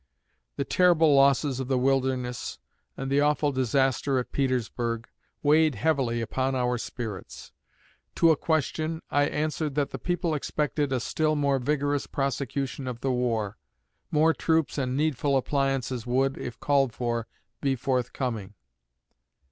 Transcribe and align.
The 0.55 0.63
terrible 0.65 1.13
losses 1.13 1.59
of 1.59 1.67
the 1.67 1.77
Wilderness, 1.77 2.57
and 2.97 3.11
the 3.11 3.21
awful 3.21 3.51
disaster 3.51 4.17
at 4.17 4.31
Petersburg, 4.31 5.07
weighed 5.43 5.75
heavily 5.75 6.21
upon 6.21 6.55
our 6.55 6.79
spirits. 6.79 7.51
To 8.15 8.31
a 8.31 8.35
question, 8.35 9.03
I 9.11 9.25
answered 9.25 9.75
that 9.75 9.91
the 9.91 9.99
people 9.99 10.33
expected 10.33 10.91
a 10.91 10.99
still 10.99 11.35
more 11.35 11.59
vigorous 11.59 12.07
prosecution 12.07 12.87
of 12.87 13.01
the 13.01 13.11
war; 13.11 13.59
more 14.09 14.33
troops 14.33 14.79
and 14.79 14.97
needful 14.97 15.37
appliances 15.37 16.07
would, 16.07 16.35
if 16.35 16.59
called 16.59 16.93
for, 16.93 17.27
be 17.61 17.75
forthcoming. 17.75 18.55